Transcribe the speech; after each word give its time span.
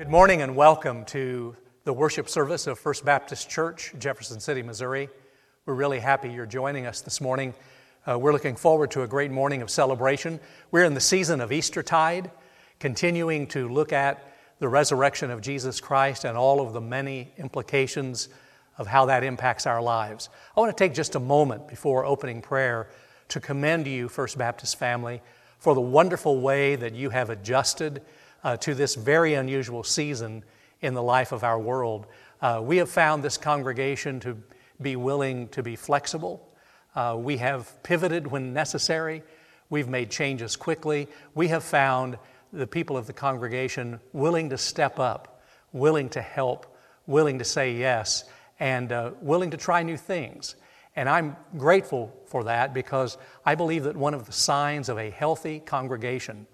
Good 0.00 0.08
morning 0.08 0.40
and 0.40 0.56
welcome 0.56 1.04
to 1.04 1.54
the 1.84 1.92
worship 1.92 2.26
service 2.30 2.66
of 2.66 2.78
First 2.78 3.04
Baptist 3.04 3.50
Church, 3.50 3.92
Jefferson 3.98 4.40
City, 4.40 4.62
Missouri. 4.62 5.10
We're 5.66 5.74
really 5.74 5.98
happy 5.98 6.30
you're 6.30 6.46
joining 6.46 6.86
us 6.86 7.02
this 7.02 7.20
morning. 7.20 7.52
Uh, 8.08 8.18
we're 8.18 8.32
looking 8.32 8.56
forward 8.56 8.90
to 8.92 9.02
a 9.02 9.06
great 9.06 9.30
morning 9.30 9.60
of 9.60 9.68
celebration. 9.68 10.40
We're 10.70 10.84
in 10.84 10.94
the 10.94 11.02
season 11.02 11.42
of 11.42 11.52
Eastertide, 11.52 12.30
continuing 12.78 13.46
to 13.48 13.68
look 13.68 13.92
at 13.92 14.26
the 14.58 14.68
resurrection 14.68 15.30
of 15.30 15.42
Jesus 15.42 15.82
Christ 15.82 16.24
and 16.24 16.34
all 16.34 16.62
of 16.62 16.72
the 16.72 16.80
many 16.80 17.34
implications 17.36 18.30
of 18.78 18.86
how 18.86 19.04
that 19.04 19.22
impacts 19.22 19.66
our 19.66 19.82
lives. 19.82 20.30
I 20.56 20.60
want 20.60 20.74
to 20.74 20.82
take 20.82 20.94
just 20.94 21.14
a 21.14 21.20
moment 21.20 21.68
before 21.68 22.06
opening 22.06 22.40
prayer 22.40 22.88
to 23.28 23.38
commend 23.38 23.86
you, 23.86 24.08
First 24.08 24.38
Baptist 24.38 24.78
family, 24.78 25.20
for 25.58 25.74
the 25.74 25.82
wonderful 25.82 26.40
way 26.40 26.74
that 26.76 26.94
you 26.94 27.10
have 27.10 27.28
adjusted 27.28 28.00
uh, 28.44 28.56
to 28.58 28.74
this 28.74 28.94
very 28.94 29.34
unusual 29.34 29.82
season 29.84 30.44
in 30.80 30.94
the 30.94 31.02
life 31.02 31.32
of 31.32 31.44
our 31.44 31.58
world. 31.58 32.06
Uh, 32.40 32.60
we 32.62 32.78
have 32.78 32.90
found 32.90 33.22
this 33.22 33.36
congregation 33.36 34.20
to 34.20 34.36
be 34.80 34.96
willing 34.96 35.48
to 35.48 35.62
be 35.62 35.76
flexible. 35.76 36.48
Uh, 36.94 37.16
we 37.18 37.36
have 37.36 37.82
pivoted 37.82 38.26
when 38.26 38.52
necessary. 38.52 39.22
We've 39.68 39.88
made 39.88 40.10
changes 40.10 40.56
quickly. 40.56 41.08
We 41.34 41.48
have 41.48 41.62
found 41.62 42.18
the 42.52 42.66
people 42.66 42.96
of 42.96 43.06
the 43.06 43.12
congregation 43.12 44.00
willing 44.12 44.50
to 44.50 44.58
step 44.58 44.98
up, 44.98 45.42
willing 45.72 46.08
to 46.10 46.22
help, 46.22 46.76
willing 47.06 47.38
to 47.38 47.44
say 47.44 47.74
yes, 47.74 48.24
and 48.58 48.90
uh, 48.90 49.12
willing 49.20 49.50
to 49.50 49.56
try 49.56 49.82
new 49.82 49.96
things. 49.96 50.56
And 50.96 51.08
I'm 51.08 51.36
grateful 51.56 52.12
for 52.26 52.44
that 52.44 52.74
because 52.74 53.16
I 53.44 53.54
believe 53.54 53.84
that 53.84 53.96
one 53.96 54.14
of 54.14 54.26
the 54.26 54.32
signs 54.32 54.88
of 54.88 54.98
a 54.98 55.10
healthy 55.10 55.60
congregation 55.60 56.46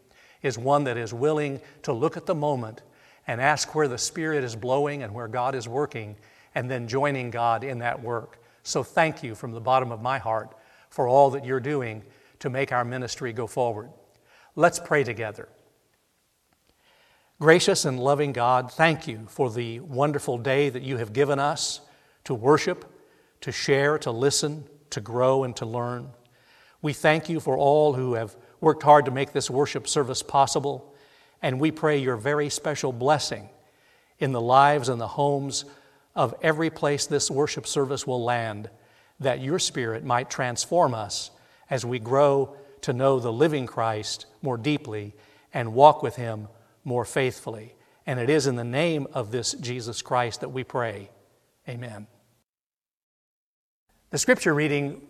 is 0.46 0.56
one 0.56 0.84
that 0.84 0.96
is 0.96 1.12
willing 1.12 1.60
to 1.82 1.92
look 1.92 2.16
at 2.16 2.27
the 2.27 2.34
moment 2.34 2.82
and 3.27 3.41
ask 3.41 3.74
where 3.74 3.88
the 3.88 3.98
Spirit 3.98 4.45
is 4.45 4.54
blowing 4.54 5.02
and 5.02 5.12
where 5.12 5.28
God 5.28 5.54
is 5.54 5.68
working, 5.68 6.16
and 6.54 6.70
then 6.70 6.88
joining 6.88 7.30
God 7.30 7.65
in 7.65 7.80
that 7.80 8.02
work. 8.02 8.38
So 8.62 8.82
thank 8.82 9.23
you 9.23 9.35
from 9.35 9.52
the 9.52 9.60
bottom 9.60 9.93
of 9.93 10.01
my 10.01 10.18
heart 10.18 10.57
for 10.88 11.09
all 11.09 11.30
that 11.30 11.45
you're 11.45 11.60
doing 11.60 12.02
to 12.38 12.48
make 12.48 12.73
our 12.73 12.85
ministry 12.85 13.32
go 13.32 13.46
forward. 13.46 13.90
Let's 14.54 14.79
pray 14.79 15.04
together. 15.04 15.48
Gracious 17.38 17.85
and 17.85 18.01
loving 18.01 18.32
God, 18.32 18.73
thank 18.73 19.07
you 19.07 19.26
for 19.29 19.51
the 19.51 19.80
wonderful 19.80 20.38
day 20.38 20.70
that 20.70 20.82
you 20.82 20.96
have 20.96 21.13
given 21.13 21.38
us 21.38 21.80
to 22.24 22.32
worship, 22.32 22.85
to 23.42 23.52
share, 23.52 23.98
to 23.98 24.10
listen, 24.10 24.65
to 24.90 25.01
grow, 25.01 25.45
and 25.45 25.54
to 25.57 25.66
learn. 25.66 26.09
We 26.80 26.92
thank 26.95 27.29
you 27.29 27.40
for 27.40 27.59
all 27.59 27.92
who 27.92 28.15
have 28.15 28.37
worked 28.60 28.82
hard 28.82 29.04
to 29.04 29.10
make 29.10 29.32
this 29.32 29.51
worship 29.51 29.87
service 29.87 30.23
possible, 30.23 30.95
and 31.43 31.60
we 31.60 31.71
pray 31.71 31.99
your 31.99 32.16
very 32.16 32.49
special 32.49 32.93
blessing 32.93 33.48
in 34.18 34.32
the 34.32 34.40
lives 34.40 34.88
and 34.88 35.01
the 35.01 35.07
homes 35.07 35.65
of 36.15 36.35
every 36.43 36.71
place 36.71 37.07
this 37.07 37.30
worship 37.30 37.66
service 37.66 38.07
will 38.07 38.24
land, 38.24 38.71
that 39.21 39.40
your 39.40 39.59
Spirit 39.59 40.04
might 40.04 40.30
transform 40.30 40.95
us 40.95 41.30
as 41.68 41.85
we 41.85 41.98
grow 41.98 42.57
to 42.82 42.93
know 42.93 43.18
the 43.18 43.32
living 43.32 43.66
Christ 43.66 44.26
more 44.43 44.57
deeply 44.57 45.15
and 45.52 45.74
walk 45.74 46.02
with 46.02 46.16
him 46.16 46.48
more 46.85 47.04
faithfully. 47.04 47.74
And 48.07 48.20
it 48.20 48.30
is 48.30 48.46
in 48.46 48.57
the 48.57 48.65
name 48.65 49.07
of 49.13 49.32
this 49.32 49.52
Jesus 49.54 50.01
Christ 50.01 50.41
that 50.41 50.51
we 50.51 50.65
pray. 50.65 51.10
Amen. 51.68 52.07
The 54.10 54.18
scripture 54.18 54.54
reading 54.54 55.02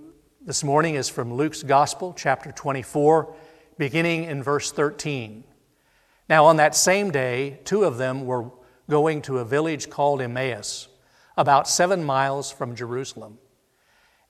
this 0.47 0.63
morning 0.63 0.95
is 0.95 1.09
from 1.09 1.35
Luke's 1.35 1.65
Gospel, 1.65 2.15
chapter 2.17 2.53
24, 2.53 3.35
beginning 3.79 4.23
in 4.23 4.45
verse 4.45 4.71
13. 4.71 5.43
Now, 6.29 6.45
on 6.45 6.59
that 6.59 6.77
same 6.77 7.11
day, 7.11 7.59
two 7.65 7.83
of 7.83 7.99
them 7.99 8.27
were 8.27 8.53
going 8.89 9.23
to 9.23 9.39
a 9.39 9.45
village 9.45 9.91
called 9.91 10.23
Emmaus, 10.23 10.87
about 11.37 11.69
seven 11.69 12.05
miles 12.05 12.53
from 12.53 12.77
Jerusalem, 12.77 13.39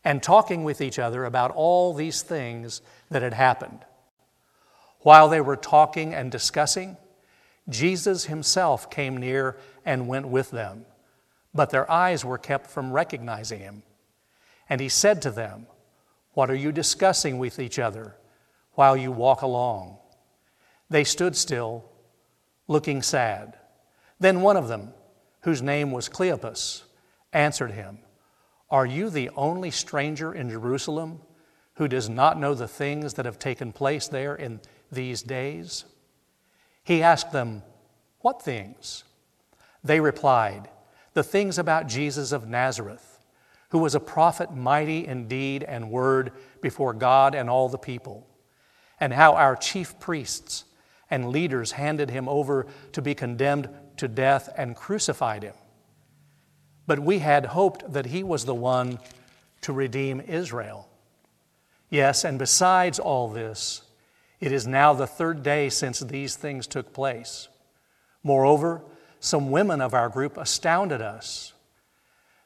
and 0.04 0.22
talking 0.22 0.64
with 0.64 0.80
each 0.80 0.98
other 0.98 1.26
about 1.26 1.50
all 1.50 1.92
these 1.92 2.22
things 2.22 2.80
that 3.10 3.20
had 3.20 3.34
happened. 3.34 3.84
While 5.00 5.28
they 5.28 5.42
were 5.42 5.54
talking 5.54 6.14
and 6.14 6.32
discussing, 6.32 6.96
Jesus 7.68 8.24
himself 8.24 8.88
came 8.88 9.18
near 9.18 9.58
and 9.84 10.08
went 10.08 10.28
with 10.28 10.50
them, 10.50 10.86
but 11.52 11.68
their 11.68 11.90
eyes 11.90 12.24
were 12.24 12.38
kept 12.38 12.68
from 12.68 12.90
recognizing 12.90 13.58
him. 13.58 13.82
And 14.66 14.80
he 14.80 14.88
said 14.88 15.20
to 15.20 15.30
them, 15.30 15.66
what 16.36 16.50
are 16.50 16.54
you 16.54 16.70
discussing 16.70 17.38
with 17.38 17.58
each 17.58 17.78
other 17.78 18.14
while 18.72 18.94
you 18.94 19.10
walk 19.10 19.40
along? 19.40 19.96
They 20.90 21.02
stood 21.02 21.34
still, 21.34 21.90
looking 22.68 23.00
sad. 23.00 23.56
Then 24.20 24.42
one 24.42 24.58
of 24.58 24.68
them, 24.68 24.92
whose 25.44 25.62
name 25.62 25.92
was 25.92 26.10
Cleopas, 26.10 26.82
answered 27.32 27.70
him, 27.70 28.00
Are 28.68 28.84
you 28.84 29.08
the 29.08 29.30
only 29.30 29.70
stranger 29.70 30.34
in 30.34 30.50
Jerusalem 30.50 31.22
who 31.76 31.88
does 31.88 32.10
not 32.10 32.38
know 32.38 32.52
the 32.52 32.68
things 32.68 33.14
that 33.14 33.24
have 33.24 33.38
taken 33.38 33.72
place 33.72 34.06
there 34.06 34.34
in 34.34 34.60
these 34.92 35.22
days? 35.22 35.86
He 36.84 37.02
asked 37.02 37.32
them, 37.32 37.62
What 38.20 38.42
things? 38.42 39.04
They 39.82 40.00
replied, 40.00 40.68
The 41.14 41.22
things 41.22 41.56
about 41.56 41.86
Jesus 41.86 42.30
of 42.30 42.46
Nazareth 42.46 43.15
who 43.70 43.78
was 43.78 43.94
a 43.94 44.00
prophet 44.00 44.54
mighty 44.54 45.06
in 45.06 45.28
deed 45.28 45.62
and 45.62 45.90
word 45.90 46.32
before 46.60 46.92
God 46.92 47.34
and 47.34 47.50
all 47.50 47.68
the 47.68 47.78
people, 47.78 48.26
and 49.00 49.12
how 49.12 49.34
our 49.34 49.56
chief 49.56 49.98
priests 49.98 50.64
and 51.10 51.30
leaders 51.30 51.72
handed 51.72 52.10
him 52.10 52.28
over 52.28 52.66
to 52.92 53.02
be 53.02 53.14
condemned 53.14 53.68
to 53.96 54.08
death 54.08 54.48
and 54.56 54.76
crucified 54.76 55.42
him. 55.42 55.54
But 56.86 57.00
we 57.00 57.18
had 57.18 57.46
hoped 57.46 57.92
that 57.92 58.06
he 58.06 58.22
was 58.22 58.44
the 58.44 58.54
one 58.54 58.98
to 59.62 59.72
redeem 59.72 60.20
Israel. 60.20 60.88
Yes, 61.90 62.24
and 62.24 62.38
besides 62.38 62.98
all 62.98 63.28
this, 63.28 63.82
it 64.40 64.52
is 64.52 64.66
now 64.66 64.92
the 64.92 65.06
third 65.06 65.42
day 65.42 65.68
since 65.68 66.00
these 66.00 66.36
things 66.36 66.66
took 66.66 66.92
place. 66.92 67.48
Moreover, 68.22 68.82
some 69.20 69.50
women 69.50 69.80
of 69.80 69.94
our 69.94 70.08
group 70.08 70.36
astounded 70.36 71.00
us 71.00 71.52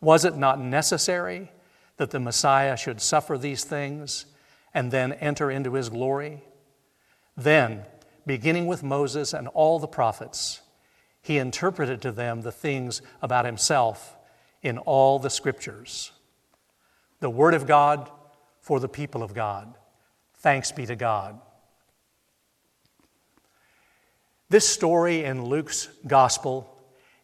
Was 0.00 0.24
it 0.24 0.36
not 0.36 0.60
necessary 0.60 1.50
that 1.96 2.10
the 2.10 2.20
Messiah 2.20 2.76
should 2.76 3.00
suffer 3.00 3.36
these 3.36 3.64
things 3.64 4.26
and 4.72 4.90
then 4.90 5.12
enter 5.14 5.50
into 5.50 5.74
his 5.74 5.88
glory? 5.88 6.42
Then, 7.36 7.82
beginning 8.26 8.66
with 8.66 8.82
Moses 8.82 9.32
and 9.32 9.48
all 9.48 9.78
the 9.78 9.88
prophets, 9.88 10.60
he 11.20 11.38
interpreted 11.38 12.00
to 12.02 12.12
them 12.12 12.42
the 12.42 12.52
things 12.52 13.02
about 13.20 13.44
himself 13.44 14.16
in 14.62 14.78
all 14.78 15.18
the 15.18 15.30
scriptures. 15.30 16.12
The 17.20 17.30
Word 17.30 17.54
of 17.54 17.66
God 17.66 18.10
for 18.60 18.80
the 18.80 18.88
people 18.88 19.22
of 19.22 19.34
God. 19.34 19.74
Thanks 20.36 20.70
be 20.72 20.86
to 20.86 20.96
God. 20.96 21.40
This 24.50 24.66
story 24.66 25.24
in 25.24 25.44
Luke's 25.44 25.88
gospel 26.06 26.77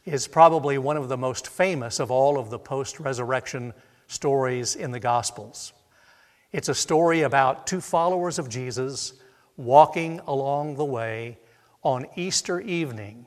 is 0.05 0.29
probably 0.29 0.77
one 0.77 0.97
of 0.97 1.09
the 1.09 1.17
most 1.17 1.47
famous 1.47 1.99
of 1.99 2.11
all 2.11 2.39
of 2.39 2.51
the 2.51 2.59
post 2.59 3.01
resurrection 3.01 3.73
stories 4.07 4.77
in 4.77 4.91
the 4.91 5.01
Gospels. 5.01 5.73
It's 6.53 6.69
a 6.69 6.75
story 6.75 7.23
about 7.23 7.67
two 7.67 7.81
followers 7.81 8.39
of 8.39 8.49
Jesus 8.49 9.15
walking 9.57 10.21
along 10.27 10.77
the 10.77 10.85
way 10.85 11.39
on 11.83 12.07
Easter 12.17 12.61
evening, 12.61 13.27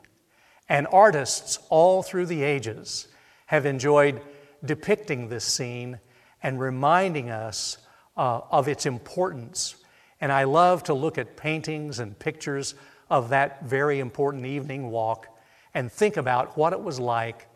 and 0.70 0.88
artists 0.92 1.60
all 1.70 2.04
through 2.04 2.26
the 2.26 2.44
ages 2.44 3.08
have 3.48 3.66
enjoyed 3.66 4.22
depicting 4.64 5.30
this 5.30 5.46
scene 5.46 6.00
and 6.44 6.60
reminding 6.60 7.30
us 7.30 7.78
uh, 8.18 8.42
of 8.52 8.68
its 8.68 8.86
importance. 8.86 9.76
And 10.20 10.32
I 10.32 10.44
love 10.44 10.84
to 10.84 10.94
look 10.94 11.18
at 11.18 11.38
paintings 11.38 12.00
and 12.00 12.18
pictures 12.18 12.76
of 13.10 13.30
that 13.30 13.64
very 13.66 14.00
important 14.00 14.46
evening 14.46 14.90
walk 14.92 15.28
and 15.74 15.92
think 15.92 16.18
about 16.18 16.58
what 16.58 16.74
it 16.74 16.82
was 16.82 17.00
like 17.00 17.48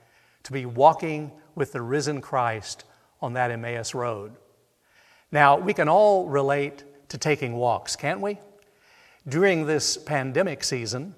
to 0.44 0.52
be 0.52 0.66
walking 0.66 1.32
with 1.56 1.72
the 1.72 1.82
risen 1.82 2.22
Christ 2.22 2.84
on 3.22 3.34
that 3.34 3.52
Emmaus 3.52 3.94
road. 3.94 4.34
Now, 5.32 5.58
we 5.58 5.74
can 5.74 5.88
all 5.88 6.28
relate 6.28 6.84
to 7.10 7.18
taking 7.18 7.54
walks, 7.54 7.96
can't 7.96 8.22
we? 8.22 8.40
During 9.28 9.66
this 9.66 9.98
pandemic 9.98 10.64
season, 10.64 11.16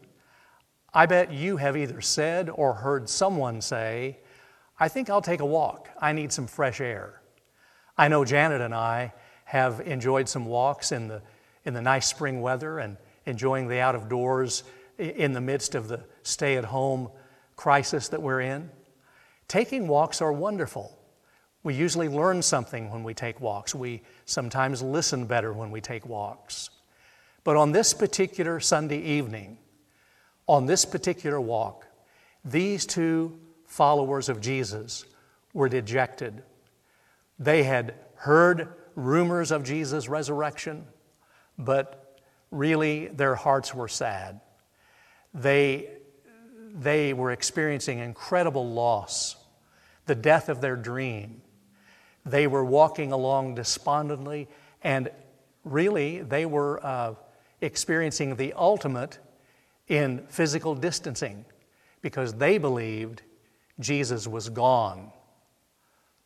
I 0.93 1.05
bet 1.05 1.31
you 1.31 1.57
have 1.57 1.75
either 1.75 2.01
said 2.01 2.49
or 2.49 2.73
heard 2.73 3.09
someone 3.09 3.61
say, 3.61 4.19
I 4.79 4.87
think 4.87 5.09
I'll 5.09 5.21
take 5.21 5.39
a 5.39 5.45
walk. 5.45 5.89
I 5.99 6.13
need 6.13 6.31
some 6.31 6.45
fresh 6.45 6.81
air. 6.81 7.21
I 7.97 8.07
know 8.07 8.25
Janet 8.25 8.61
and 8.61 8.75
I 8.75 9.13
have 9.45 9.81
enjoyed 9.81 10.27
some 10.27 10.45
walks 10.45 10.91
in 10.91 11.07
the, 11.07 11.21
in 11.65 11.73
the 11.73 11.81
nice 11.81 12.07
spring 12.07 12.41
weather 12.41 12.79
and 12.79 12.97
enjoying 13.25 13.67
the 13.67 13.79
out 13.79 13.95
of 13.95 14.09
doors 14.09 14.63
in 14.97 15.33
the 15.33 15.41
midst 15.41 15.75
of 15.75 15.87
the 15.87 16.03
stay 16.23 16.57
at 16.57 16.65
home 16.65 17.09
crisis 17.55 18.09
that 18.09 18.21
we're 18.21 18.41
in. 18.41 18.69
Taking 19.47 19.87
walks 19.87 20.21
are 20.21 20.31
wonderful. 20.31 20.97
We 21.63 21.75
usually 21.75 22.09
learn 22.09 22.41
something 22.41 22.91
when 22.91 23.03
we 23.03 23.13
take 23.13 23.39
walks. 23.39 23.73
We 23.73 24.03
sometimes 24.25 24.81
listen 24.81 25.25
better 25.25 25.53
when 25.53 25.71
we 25.71 25.81
take 25.81 26.05
walks. 26.05 26.69
But 27.43 27.55
on 27.55 27.71
this 27.71 27.93
particular 27.93 28.59
Sunday 28.59 29.01
evening, 29.01 29.57
on 30.47 30.65
this 30.65 30.85
particular 30.85 31.39
walk, 31.39 31.87
these 32.43 32.85
two 32.85 33.39
followers 33.65 34.29
of 34.29 34.41
Jesus 34.41 35.05
were 35.53 35.69
dejected. 35.69 36.43
They 37.39 37.63
had 37.63 37.95
heard 38.15 38.73
rumors 38.95 39.51
of 39.51 39.63
Jesus' 39.63 40.07
resurrection, 40.09 40.85
but 41.57 42.19
really 42.51 43.07
their 43.07 43.35
hearts 43.35 43.73
were 43.73 43.87
sad. 43.87 44.41
They, 45.33 45.89
they 46.73 47.13
were 47.13 47.31
experiencing 47.31 47.99
incredible 47.99 48.69
loss, 48.69 49.35
the 50.05 50.15
death 50.15 50.49
of 50.49 50.61
their 50.61 50.75
dream. 50.75 51.41
They 52.25 52.47
were 52.47 52.63
walking 52.63 53.11
along 53.11 53.55
despondently, 53.55 54.47
and 54.83 55.09
really 55.63 56.21
they 56.21 56.45
were 56.45 56.85
uh, 56.85 57.15
experiencing 57.61 58.35
the 58.35 58.53
ultimate 58.53 59.19
in 59.87 60.25
physical 60.27 60.75
distancing 60.75 61.45
because 62.01 62.33
they 62.33 62.57
believed 62.57 63.21
Jesus 63.79 64.27
was 64.27 64.49
gone. 64.49 65.11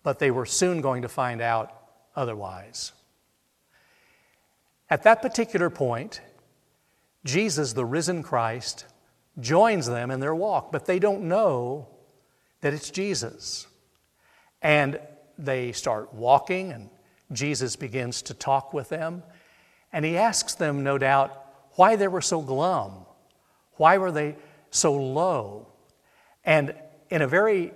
But 0.03 0.19
they 0.19 0.31
were 0.31 0.45
soon 0.45 0.81
going 0.81 1.01
to 1.03 1.09
find 1.09 1.41
out 1.41 1.73
otherwise. 2.15 2.91
At 4.89 5.03
that 5.03 5.21
particular 5.21 5.69
point, 5.69 6.21
Jesus, 7.25 7.73
the 7.73 7.85
risen 7.85 8.23
Christ, 8.23 8.85
joins 9.39 9.87
them 9.87 10.11
in 10.11 10.19
their 10.19 10.35
walk, 10.35 10.71
but 10.71 10.85
they 10.85 10.99
don't 10.99 11.23
know 11.23 11.87
that 12.61 12.73
it's 12.73 12.89
Jesus. 12.89 13.67
And 14.61 14.99
they 15.37 15.71
start 15.71 16.13
walking, 16.13 16.71
and 16.71 16.89
Jesus 17.31 17.75
begins 17.75 18.23
to 18.23 18.33
talk 18.33 18.73
with 18.73 18.89
them. 18.89 19.23
And 19.93 20.03
he 20.03 20.17
asks 20.17 20.55
them, 20.55 20.83
no 20.83 20.97
doubt, 20.97 21.45
why 21.73 21.95
they 21.95 22.07
were 22.07 22.21
so 22.21 22.41
glum. 22.41 23.05
Why 23.73 23.97
were 23.99 24.11
they 24.11 24.35
so 24.71 24.93
low? 24.93 25.67
And 26.43 26.73
in 27.09 27.21
a 27.21 27.27
very 27.27 27.73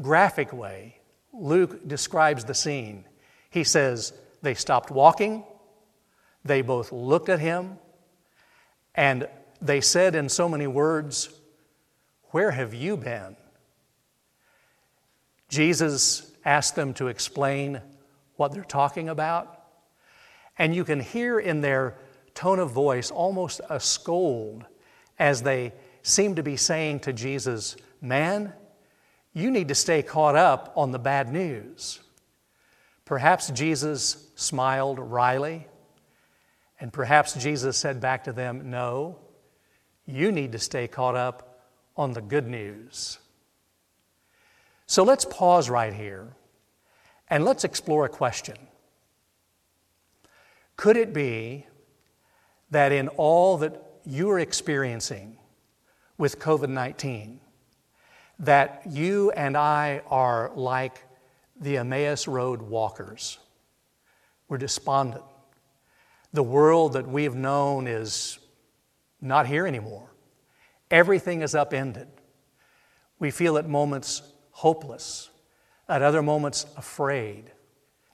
graphic 0.00 0.52
way, 0.52 0.96
Luke 1.32 1.86
describes 1.86 2.44
the 2.44 2.54
scene. 2.54 3.04
He 3.50 3.64
says, 3.64 4.12
They 4.42 4.54
stopped 4.54 4.90
walking, 4.90 5.44
they 6.44 6.62
both 6.62 6.92
looked 6.92 7.28
at 7.28 7.40
him, 7.40 7.78
and 8.94 9.28
they 9.60 9.80
said 9.80 10.14
in 10.14 10.28
so 10.28 10.48
many 10.48 10.66
words, 10.66 11.28
Where 12.30 12.50
have 12.50 12.74
you 12.74 12.96
been? 12.96 13.36
Jesus 15.48 16.30
asked 16.44 16.76
them 16.76 16.94
to 16.94 17.08
explain 17.08 17.80
what 18.36 18.52
they're 18.52 18.64
talking 18.64 19.08
about. 19.08 19.62
And 20.58 20.74
you 20.74 20.84
can 20.84 21.00
hear 21.00 21.38
in 21.38 21.60
their 21.60 21.96
tone 22.34 22.58
of 22.58 22.70
voice 22.70 23.10
almost 23.10 23.60
a 23.68 23.80
scold 23.80 24.64
as 25.18 25.42
they 25.42 25.72
seem 26.02 26.36
to 26.36 26.42
be 26.42 26.56
saying 26.56 27.00
to 27.00 27.12
Jesus, 27.12 27.76
Man, 28.00 28.52
you 29.32 29.50
need 29.50 29.68
to 29.68 29.74
stay 29.74 30.02
caught 30.02 30.36
up 30.36 30.72
on 30.76 30.92
the 30.92 30.98
bad 30.98 31.32
news. 31.32 32.00
Perhaps 33.04 33.50
Jesus 33.50 34.28
smiled 34.36 34.98
wryly, 34.98 35.66
and 36.78 36.92
perhaps 36.92 37.34
Jesus 37.34 37.76
said 37.76 38.00
back 38.00 38.24
to 38.24 38.32
them, 38.32 38.70
No, 38.70 39.18
you 40.10 40.32
need 40.32 40.52
to 40.52 40.58
stay 40.58 40.88
caught 40.88 41.16
up 41.16 41.60
on 41.96 42.12
the 42.12 42.20
good 42.20 42.46
news. 42.46 43.18
So 44.86 45.04
let's 45.04 45.24
pause 45.24 45.70
right 45.70 45.92
here 45.92 46.28
and 47.28 47.44
let's 47.44 47.62
explore 47.62 48.06
a 48.06 48.08
question. 48.08 48.56
Could 50.76 50.96
it 50.96 51.12
be 51.12 51.66
that 52.72 52.90
in 52.90 53.06
all 53.08 53.58
that 53.58 53.80
you 54.04 54.28
are 54.30 54.40
experiencing 54.40 55.36
with 56.18 56.40
COVID 56.40 56.70
19, 56.70 57.38
that 58.40 58.82
you 58.88 59.30
and 59.30 59.56
I 59.56 60.02
are 60.10 60.50
like 60.56 61.04
the 61.60 61.76
Emmaus 61.76 62.26
Road 62.26 62.60
walkers? 62.60 63.38
We're 64.48 64.58
despondent. 64.58 65.22
The 66.32 66.42
world 66.42 66.94
that 66.94 67.06
we've 67.06 67.36
known 67.36 67.86
is 67.86 68.39
not 69.20 69.46
here 69.46 69.66
anymore. 69.66 70.10
Everything 70.90 71.42
is 71.42 71.54
upended. 71.54 72.08
We 73.18 73.30
feel 73.30 73.58
at 73.58 73.68
moments 73.68 74.22
hopeless, 74.50 75.30
at 75.88 76.02
other 76.02 76.22
moments 76.22 76.66
afraid, 76.76 77.52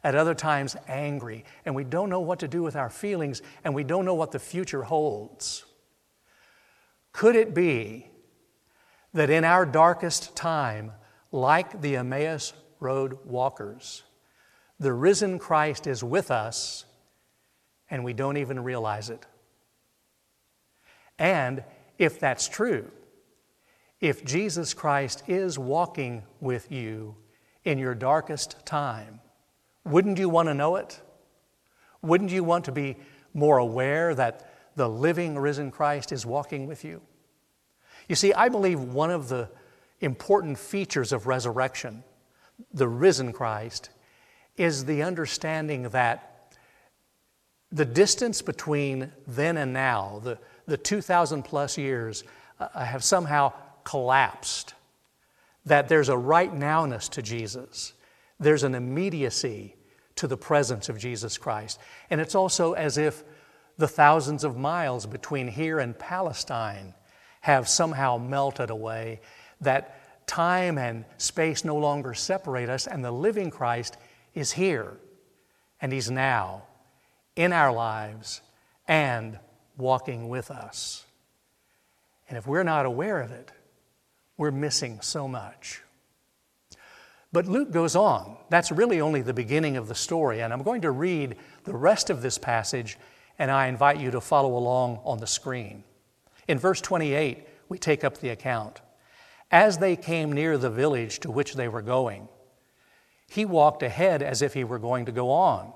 at 0.03 0.15
other 0.15 0.35
times 0.35 0.77
angry, 0.89 1.45
and 1.65 1.75
we 1.75 1.85
don't 1.85 2.11
know 2.11 2.21
what 2.21 2.41
to 2.41 2.49
do 2.49 2.63
with 2.63 2.77
our 2.77 2.91
feelings, 2.91 3.43
and 3.65 3.75
we 3.75 3.85
don't 3.85 4.05
know 4.05 4.15
what 4.15 4.33
the 4.33 4.39
future 4.39 4.83
holds. 4.83 5.65
Could 7.13 7.35
it 7.35 7.55
be 7.55 8.11
that 9.15 9.31
in 9.31 9.45
our 9.45 9.65
darkest 9.65 10.37
time, 10.37 10.93
like 11.33 11.81
the 11.81 11.97
Emmaus 11.97 12.53
Road 12.79 13.19
walkers, 13.25 14.03
the 14.79 14.93
risen 14.93 15.39
Christ 15.39 15.87
is 15.87 16.05
with 16.05 16.31
us 16.31 16.85
and 17.89 18.05
we 18.05 18.13
don't 18.13 18.37
even 18.37 18.63
realize 18.63 19.09
it? 19.11 19.25
And 21.19 21.65
if 21.99 22.21
that's 22.21 22.49
true, 22.49 22.91
if 24.01 24.25
Jesus 24.25 24.75
Christ 24.75 25.23
is 25.27 25.59
walking 25.59 26.23
with 26.41 26.71
you 26.71 27.17
in 27.65 27.79
your 27.79 27.95
darkest 27.95 28.65
time, 28.67 29.21
wouldn't 29.85 30.19
you 30.19 30.29
want 30.29 30.49
to 30.49 30.55
know 30.55 30.77
it? 30.77 31.01
Wouldn't 32.03 32.31
you 32.31 32.45
want 32.45 32.67
to 32.67 32.73
be 32.73 32.97
more 33.33 33.59
aware 33.59 34.15
that 34.15 34.53
the 34.77 34.89
living, 34.89 35.39
risen 35.39 35.71
Christ 35.71 36.13
is 36.13 36.27
walking 36.27 36.67
with 36.67 36.85
you? 36.85 37.01
You 38.09 38.15
see, 38.15 38.33
I 38.35 38.49
believe 38.49 38.81
one 38.81 39.11
of 39.11 39.29
the 39.29 39.49
important 40.01 40.59
features 40.59 41.13
of 41.13 41.27
resurrection, 41.27 42.05
the 42.73 42.89
risen 42.89 43.33
Christ, 43.33 43.91
is 44.57 44.85
the 44.85 45.03
understanding 45.03 45.85
that 45.91 46.55
the 47.73 47.85
distance 47.85 48.43
between 48.43 49.13
then 49.27 49.57
and 49.57 49.73
now, 49.73 50.21
the, 50.23 50.39
the 50.67 50.77
2,000 50.77 51.43
plus 51.43 51.79
years, 51.79 52.25
uh, 52.59 52.85
have 52.85 53.05
somehow 53.05 53.53
collapsed. 53.85 54.75
That 55.65 55.89
there's 55.89 56.09
a 56.09 56.17
right 56.17 56.53
nowness 56.53 57.09
to 57.11 57.23
Jesus, 57.23 57.93
there's 58.39 58.63
an 58.63 58.75
immediacy 58.75 59.77
to 60.17 60.27
the 60.27 60.37
presence 60.37 60.89
of 60.89 60.99
Jesus 60.99 61.39
Christ. 61.39 61.79
And 62.11 62.21
it's 62.21 62.35
also 62.35 62.73
as 62.73 62.99
if 62.99 63.23
the 63.79 63.89
thousands 63.89 64.45
of 64.45 64.57
miles 64.57 65.07
between 65.07 65.49
here 65.49 65.79
and 65.79 65.99
Palestine 65.99 66.95
have 67.43 67.69
somehow 67.69 68.17
melted 68.17 68.71
away, 68.71 69.21
that 69.61 70.27
time 70.27 70.79
and 70.79 71.05
space 71.19 71.65
no 71.65 71.77
longer 71.77 72.15
separate 72.15 72.69
us, 72.69 72.87
and 72.87 73.05
the 73.05 73.11
living 73.11 73.51
Christ 73.51 73.97
is 74.35 74.53
here, 74.53 74.97
and 75.81 75.93
He's 75.93 76.11
now 76.11 76.65
in 77.37 77.53
our 77.53 77.73
lives 77.73 78.41
and 78.89 79.39
walking 79.77 80.29
with 80.29 80.51
us. 80.51 81.05
And 82.29 82.37
if 82.37 82.47
we're 82.47 82.65
not 82.65 82.87
aware 82.87 83.21
of 83.21 83.31
it, 83.31 83.53
we're 84.37 84.51
missing 84.51 85.01
so 85.01 85.29
much. 85.29 85.83
But 87.33 87.47
Luke 87.47 87.71
goes 87.71 87.97
on. 87.97 88.37
That's 88.49 88.73
really 88.73 89.01
only 89.01 89.23
the 89.23 89.35
beginning 89.35 89.77
of 89.77 89.89
the 89.89 89.95
story. 89.95 90.41
And 90.41 90.53
I'm 90.53 90.63
going 90.63 90.83
to 90.83 90.91
read 90.91 91.37
the 91.65 91.75
rest 91.75 92.11
of 92.11 92.23
this 92.23 92.39
passage, 92.39 92.99
and 93.39 93.51
I 93.51 93.67
invite 93.67 94.01
you 94.01 94.11
to 94.13 94.21
follow 94.21 94.57
along 94.57 95.01
on 95.05 95.19
the 95.19 95.27
screen. 95.27 95.85
In 96.49 96.59
verse 96.59 96.81
28, 96.81 97.47
we 97.69 97.79
take 97.79 98.05
up 98.05 98.19
the 98.19 98.31
account. 98.31 98.81
As 99.51 99.79
they 99.79 99.97
came 99.97 100.33
near 100.33 100.59
the 100.59 100.71
village 100.71 101.21
to 101.21 101.31
which 101.31 101.55
they 101.55 101.69
were 101.69 101.83
going, 101.83 102.29
he 103.29 103.45
walked 103.45 103.83
ahead 103.83 104.23
as 104.23 104.43
if 104.43 104.55
he 104.55 104.65
were 104.65 104.79
going 104.79 105.07
to 105.07 105.13
go 105.13 105.31
on. 105.31 105.73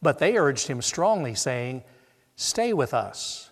But 0.00 0.18
they 0.18 0.36
urged 0.36 0.66
him 0.66 0.82
strongly, 0.82 1.34
saying, 1.34 1.84
Stay 2.36 2.72
with 2.72 2.94
us, 2.94 3.50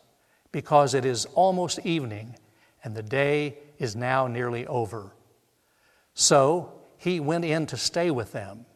because 0.53 0.95
it 0.95 1.05
is 1.05 1.27
almost 1.35 1.79
evening, 1.81 2.37
and 2.83 2.97
the 2.97 3.03
day 3.03 3.59
is 3.79 3.95
now 3.95 4.27
nearly 4.27 4.67
over. 4.67 5.13
So 6.15 6.73
he 6.97 7.21
went 7.21 7.45
in 7.45 7.67
to 7.67 7.77
stay 7.77 8.11
with 8.11 8.33
them. 8.33 8.67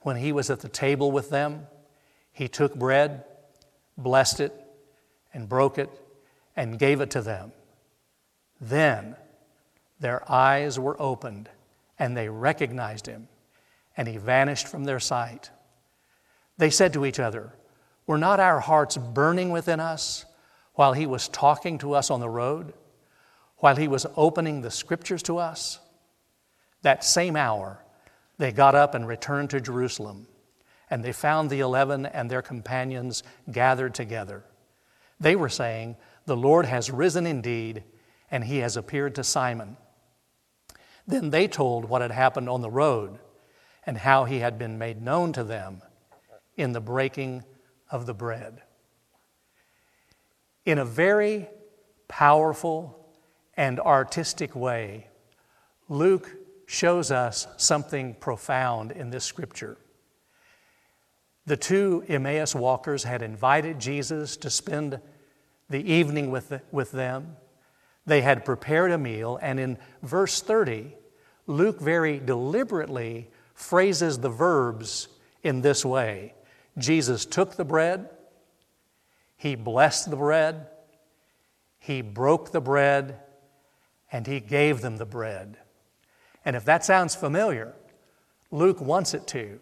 When 0.00 0.16
he 0.16 0.32
was 0.32 0.50
at 0.50 0.60
the 0.60 0.68
table 0.68 1.10
with 1.10 1.30
them, 1.30 1.66
he 2.32 2.48
took 2.48 2.74
bread, 2.74 3.24
blessed 3.98 4.40
it, 4.40 4.54
and 5.34 5.48
broke 5.48 5.78
it, 5.78 5.90
and 6.56 6.78
gave 6.78 7.00
it 7.00 7.10
to 7.10 7.22
them. 7.22 7.52
Then 8.60 9.16
their 9.98 10.30
eyes 10.30 10.78
were 10.78 11.00
opened 11.00 11.48
and 11.98 12.16
they 12.16 12.28
recognized 12.30 13.06
him, 13.06 13.28
and 13.94 14.08
he 14.08 14.16
vanished 14.16 14.66
from 14.66 14.84
their 14.84 15.00
sight. 15.00 15.50
They 16.56 16.70
said 16.70 16.94
to 16.94 17.04
each 17.04 17.20
other, 17.20 17.52
Were 18.10 18.18
not 18.18 18.40
our 18.40 18.58
hearts 18.58 18.96
burning 18.96 19.50
within 19.50 19.78
us 19.78 20.24
while 20.74 20.94
he 20.94 21.06
was 21.06 21.28
talking 21.28 21.78
to 21.78 21.92
us 21.92 22.10
on 22.10 22.18
the 22.18 22.28
road, 22.28 22.72
while 23.58 23.76
he 23.76 23.86
was 23.86 24.04
opening 24.16 24.62
the 24.62 24.70
scriptures 24.72 25.22
to 25.22 25.38
us? 25.38 25.78
That 26.82 27.04
same 27.04 27.36
hour, 27.36 27.84
they 28.36 28.50
got 28.50 28.74
up 28.74 28.96
and 28.96 29.06
returned 29.06 29.50
to 29.50 29.60
Jerusalem, 29.60 30.26
and 30.90 31.04
they 31.04 31.12
found 31.12 31.50
the 31.50 31.60
eleven 31.60 32.04
and 32.04 32.28
their 32.28 32.42
companions 32.42 33.22
gathered 33.48 33.94
together. 33.94 34.42
They 35.20 35.36
were 35.36 35.48
saying, 35.48 35.94
The 36.26 36.36
Lord 36.36 36.66
has 36.66 36.90
risen 36.90 37.28
indeed, 37.28 37.84
and 38.28 38.42
he 38.42 38.58
has 38.58 38.76
appeared 38.76 39.14
to 39.14 39.22
Simon. 39.22 39.76
Then 41.06 41.30
they 41.30 41.46
told 41.46 41.84
what 41.84 42.02
had 42.02 42.10
happened 42.10 42.48
on 42.48 42.60
the 42.60 42.70
road 42.70 43.20
and 43.86 43.98
how 43.98 44.24
he 44.24 44.40
had 44.40 44.58
been 44.58 44.78
made 44.78 45.00
known 45.00 45.32
to 45.34 45.44
them 45.44 45.82
in 46.56 46.72
the 46.72 46.80
breaking 46.80 47.44
of 47.90 48.06
the 48.06 48.14
bread. 48.14 48.62
In 50.64 50.78
a 50.78 50.84
very 50.84 51.48
powerful 52.08 53.08
and 53.56 53.80
artistic 53.80 54.54
way, 54.54 55.08
Luke 55.88 56.30
shows 56.66 57.10
us 57.10 57.46
something 57.56 58.14
profound 58.14 58.92
in 58.92 59.10
this 59.10 59.24
scripture. 59.24 59.76
The 61.46 61.56
two 61.56 62.04
Emmaus 62.06 62.54
walkers 62.54 63.02
had 63.02 63.22
invited 63.22 63.80
Jesus 63.80 64.36
to 64.38 64.50
spend 64.50 65.00
the 65.68 65.92
evening 65.92 66.30
with, 66.30 66.50
the, 66.50 66.62
with 66.70 66.92
them. 66.92 67.36
They 68.06 68.20
had 68.20 68.44
prepared 68.44 68.92
a 68.92 68.98
meal, 68.98 69.38
and 69.42 69.58
in 69.58 69.78
verse 70.02 70.40
30, 70.40 70.94
Luke 71.46 71.80
very 71.80 72.20
deliberately 72.20 73.30
phrases 73.54 74.18
the 74.18 74.28
verbs 74.28 75.08
in 75.42 75.62
this 75.62 75.84
way 75.84 76.34
Jesus 76.80 77.26
took 77.26 77.56
the 77.56 77.64
bread, 77.64 78.08
he 79.36 79.54
blessed 79.54 80.10
the 80.10 80.16
bread, 80.16 80.66
he 81.78 82.02
broke 82.02 82.52
the 82.52 82.60
bread, 82.60 83.18
and 84.12 84.26
he 84.26 84.40
gave 84.40 84.80
them 84.80 84.96
the 84.96 85.06
bread. 85.06 85.56
And 86.44 86.56
if 86.56 86.64
that 86.64 86.84
sounds 86.84 87.14
familiar, 87.14 87.74
Luke 88.50 88.80
wants 88.80 89.14
it 89.14 89.26
to, 89.28 89.60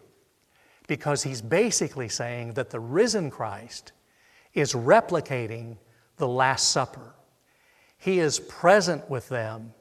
because 0.87 1.23
he's 1.23 1.41
basically 1.41 2.09
saying 2.09 2.53
that 2.53 2.71
the 2.71 2.79
risen 2.79 3.29
Christ 3.29 3.91
is 4.53 4.73
replicating 4.73 5.77
the 6.17 6.27
Last 6.27 6.71
Supper. 6.71 7.13
He 7.97 8.19
is 8.19 8.39
present 8.39 9.09
with 9.09 9.29
them 9.29 9.73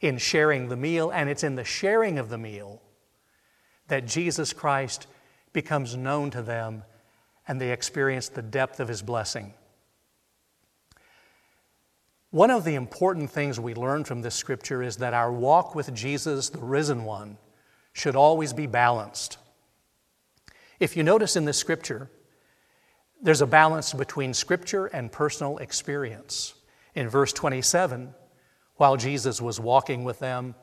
in 0.00 0.18
sharing 0.18 0.68
the 0.68 0.76
meal, 0.76 1.10
and 1.10 1.28
it's 1.28 1.42
in 1.42 1.56
the 1.56 1.64
sharing 1.64 2.18
of 2.18 2.28
the 2.28 2.38
meal 2.38 2.80
that 3.88 4.06
Jesus 4.06 4.52
Christ 4.52 5.06
becomes 5.56 5.96
known 5.96 6.30
to 6.30 6.42
them 6.42 6.84
and 7.48 7.58
they 7.58 7.72
experience 7.72 8.28
the 8.28 8.42
depth 8.42 8.78
of 8.78 8.88
his 8.88 9.00
blessing. 9.00 9.54
One 12.30 12.50
of 12.50 12.64
the 12.64 12.74
important 12.74 13.30
things 13.30 13.58
we 13.58 13.72
learn 13.72 14.04
from 14.04 14.20
this 14.20 14.34
scripture 14.34 14.82
is 14.82 14.98
that 14.98 15.14
our 15.14 15.32
walk 15.32 15.74
with 15.74 15.94
Jesus, 15.94 16.50
the 16.50 16.58
risen 16.58 17.04
one, 17.04 17.38
should 17.94 18.16
always 18.16 18.52
be 18.52 18.66
balanced. 18.66 19.38
If 20.78 20.94
you 20.94 21.02
notice 21.02 21.36
in 21.36 21.46
this 21.46 21.56
scripture, 21.56 22.10
there's 23.22 23.40
a 23.40 23.46
balance 23.46 23.94
between 23.94 24.34
scripture 24.34 24.88
and 24.88 25.10
personal 25.10 25.56
experience. 25.56 26.52
In 26.94 27.08
verse 27.08 27.32
27, 27.32 28.12
while 28.74 28.98
Jesus 28.98 29.40
was 29.40 29.58
walking 29.58 30.04
with 30.04 30.18
them. 30.18 30.54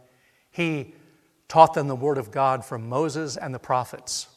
He 0.51 0.93
taught 1.47 1.73
them 1.73 1.87
the 1.87 1.95
Word 1.95 2.19
of 2.19 2.29
God 2.29 2.63
from 2.63 2.87
Moses 2.87 3.37
and 3.37 3.55
the 3.55 3.59
prophets. 3.59 4.27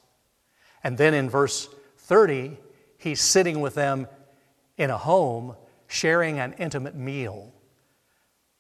And 0.86 0.96
then 0.96 1.14
in 1.14 1.28
verse 1.28 1.68
30, 1.98 2.56
he's 2.96 3.20
sitting 3.20 3.60
with 3.60 3.74
them 3.74 4.06
in 4.78 4.88
a 4.88 4.96
home 4.96 5.56
sharing 5.88 6.38
an 6.38 6.54
intimate 6.58 6.94
meal. 6.94 7.52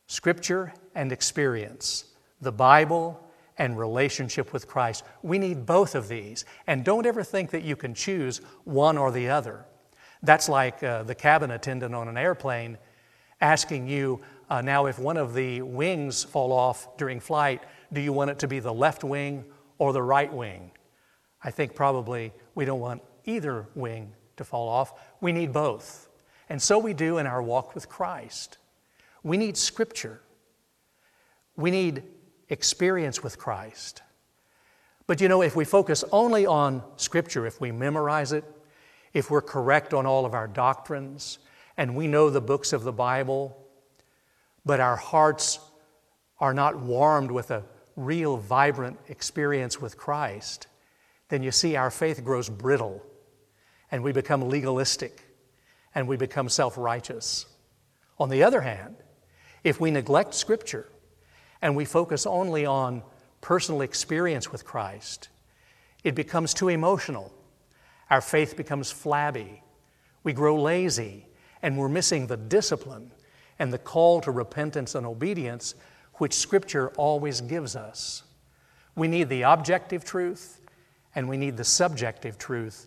Scripture 0.08 0.74
and 0.96 1.12
experience, 1.12 2.06
the 2.40 2.50
Bible 2.50 3.24
and 3.58 3.78
relationship 3.78 4.52
with 4.52 4.66
Christ. 4.66 5.04
We 5.22 5.38
need 5.38 5.66
both 5.66 5.94
of 5.94 6.08
these. 6.08 6.44
And 6.66 6.84
don't 6.84 7.06
ever 7.06 7.22
think 7.22 7.52
that 7.52 7.62
you 7.62 7.76
can 7.76 7.94
choose 7.94 8.40
one 8.64 8.98
or 8.98 9.12
the 9.12 9.28
other. 9.28 9.64
That's 10.20 10.48
like 10.48 10.82
uh, 10.82 11.04
the 11.04 11.14
cabin 11.14 11.52
attendant 11.52 11.94
on 11.94 12.08
an 12.08 12.18
airplane 12.18 12.76
asking 13.40 13.86
you, 13.86 14.20
uh, 14.50 14.62
now, 14.62 14.86
if 14.86 14.98
one 14.98 15.16
of 15.16 15.32
the 15.32 15.62
wings 15.62 16.24
fall 16.24 16.50
off 16.50 16.96
during 16.96 17.20
flight, 17.20 17.62
do 17.92 18.00
you 18.00 18.12
want 18.12 18.32
it 18.32 18.40
to 18.40 18.48
be 18.48 18.58
the 18.58 18.74
left 18.74 19.04
wing 19.04 19.44
or 19.78 19.92
the 19.92 20.02
right 20.02 20.32
wing? 20.32 20.72
I 21.42 21.50
think 21.50 21.74
probably 21.74 22.32
we 22.54 22.64
don't 22.64 22.80
want 22.80 23.02
either 23.24 23.66
wing 23.74 24.12
to 24.36 24.44
fall 24.44 24.68
off. 24.68 24.92
We 25.20 25.32
need 25.32 25.52
both. 25.52 26.08
And 26.48 26.60
so 26.60 26.78
we 26.78 26.94
do 26.94 27.18
in 27.18 27.26
our 27.26 27.42
walk 27.42 27.74
with 27.74 27.88
Christ. 27.88 28.58
We 29.22 29.36
need 29.36 29.56
Scripture, 29.56 30.20
we 31.56 31.70
need 31.70 32.02
experience 32.48 33.22
with 33.22 33.38
Christ. 33.38 34.02
But 35.06 35.20
you 35.20 35.28
know, 35.28 35.42
if 35.42 35.54
we 35.54 35.64
focus 35.64 36.04
only 36.10 36.46
on 36.46 36.82
Scripture, 36.96 37.46
if 37.46 37.60
we 37.60 37.70
memorize 37.70 38.32
it, 38.32 38.44
if 39.12 39.30
we're 39.30 39.42
correct 39.42 39.94
on 39.94 40.04
all 40.04 40.26
of 40.26 40.34
our 40.34 40.48
doctrines, 40.48 41.38
and 41.76 41.94
we 41.94 42.06
know 42.06 42.30
the 42.30 42.40
books 42.40 42.72
of 42.72 42.84
the 42.84 42.92
Bible, 42.92 43.56
but 44.64 44.80
our 44.80 44.96
hearts 44.96 45.60
are 46.40 46.54
not 46.54 46.78
warmed 46.78 47.30
with 47.30 47.50
a 47.50 47.62
real 47.96 48.36
vibrant 48.36 48.98
experience 49.08 49.80
with 49.80 49.96
Christ, 49.96 50.66
then 51.28 51.42
you 51.42 51.50
see 51.50 51.76
our 51.76 51.90
faith 51.90 52.24
grows 52.24 52.48
brittle 52.48 53.02
and 53.90 54.02
we 54.02 54.12
become 54.12 54.48
legalistic 54.48 55.22
and 55.94 56.06
we 56.06 56.16
become 56.16 56.48
self 56.48 56.76
righteous. 56.76 57.46
On 58.18 58.28
the 58.28 58.42
other 58.42 58.60
hand, 58.60 58.96
if 59.64 59.80
we 59.80 59.90
neglect 59.90 60.34
Scripture 60.34 60.88
and 61.60 61.74
we 61.74 61.84
focus 61.84 62.26
only 62.26 62.64
on 62.66 63.02
personal 63.40 63.80
experience 63.80 64.52
with 64.52 64.64
Christ, 64.64 65.28
it 66.04 66.14
becomes 66.14 66.54
too 66.54 66.68
emotional. 66.68 67.32
Our 68.10 68.20
faith 68.20 68.56
becomes 68.56 68.90
flabby. 68.90 69.62
We 70.22 70.32
grow 70.32 70.60
lazy 70.60 71.26
and 71.62 71.76
we're 71.76 71.88
missing 71.88 72.26
the 72.26 72.36
discipline 72.36 73.10
and 73.58 73.72
the 73.72 73.78
call 73.78 74.20
to 74.20 74.30
repentance 74.30 74.94
and 74.94 75.06
obedience, 75.06 75.74
which 76.14 76.34
Scripture 76.34 76.90
always 76.90 77.40
gives 77.40 77.74
us. 77.74 78.22
We 78.94 79.08
need 79.08 79.28
the 79.28 79.42
objective 79.42 80.04
truth 80.04 80.60
and 81.16 81.28
we 81.28 81.36
need 81.36 81.56
the 81.56 81.64
subjective 81.64 82.38
truth 82.38 82.86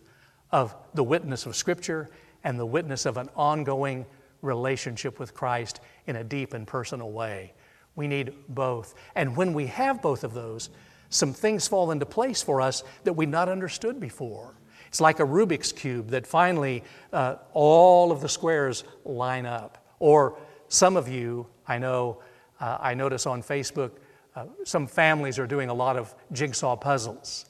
of 0.52 0.74
the 0.94 1.04
witness 1.04 1.44
of 1.44 1.54
Scripture 1.54 2.08
and 2.44 2.58
the 2.58 2.64
witness 2.64 3.04
of 3.04 3.18
an 3.18 3.28
ongoing 3.36 4.06
relationship 4.40 5.18
with 5.18 5.34
Christ 5.34 5.80
in 6.06 6.16
a 6.16 6.24
deep 6.24 6.54
and 6.54 6.66
personal 6.66 7.10
way. 7.10 7.52
We 7.96 8.08
need 8.08 8.32
both. 8.48 8.94
And 9.14 9.36
when 9.36 9.52
we 9.52 9.66
have 9.66 10.00
both 10.00 10.24
of 10.24 10.32
those, 10.32 10.70
some 11.10 11.34
things 11.34 11.66
fall 11.68 11.90
into 11.90 12.06
place 12.06 12.40
for 12.40 12.60
us 12.60 12.84
that 13.04 13.12
we'd 13.12 13.28
not 13.28 13.48
understood 13.48 14.00
before. 14.00 14.54
It's 14.86 15.00
like 15.00 15.20
a 15.20 15.24
Rubik's 15.24 15.72
Cube 15.72 16.08
that 16.10 16.26
finally 16.26 16.84
uh, 17.12 17.36
all 17.52 18.12
of 18.12 18.20
the 18.20 18.28
squares 18.28 18.84
line 19.04 19.44
up. 19.44 19.84
Or 19.98 20.38
some 20.68 20.96
of 20.96 21.08
you, 21.08 21.46
I 21.66 21.78
know, 21.78 22.22
uh, 22.60 22.78
I 22.80 22.94
notice 22.94 23.26
on 23.26 23.42
Facebook, 23.42 23.90
uh, 24.36 24.46
some 24.64 24.86
families 24.86 25.38
are 25.38 25.46
doing 25.46 25.68
a 25.68 25.74
lot 25.74 25.96
of 25.96 26.14
jigsaw 26.32 26.76
puzzles. 26.76 27.49